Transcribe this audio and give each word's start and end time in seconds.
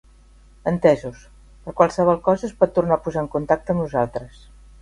Entesos, 0.71 1.19
per 1.67 1.75
qualsevol 1.81 2.19
cosa 2.31 2.49
es 2.51 2.57
pot 2.63 2.73
tornar 2.79 2.99
a 2.99 3.05
posar 3.09 3.25
en 3.25 3.33
contacte 3.37 3.77
amb 3.77 3.87
nosaltres. 3.87 4.43